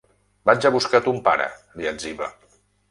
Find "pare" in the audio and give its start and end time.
1.29-1.47